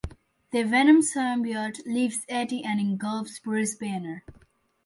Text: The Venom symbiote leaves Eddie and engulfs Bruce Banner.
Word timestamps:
The 0.49 0.63
Venom 0.63 1.01
symbiote 1.03 1.85
leaves 1.85 2.25
Eddie 2.27 2.63
and 2.65 2.79
engulfs 2.79 3.37
Bruce 3.37 3.75
Banner. 3.75 4.23